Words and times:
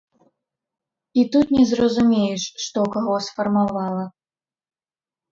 І 1.23 1.25
тут 1.35 1.47
не 1.57 1.65
зразумееш, 1.71 2.43
што 2.67 2.79
каго 2.95 3.13
сфармавала. 3.27 4.07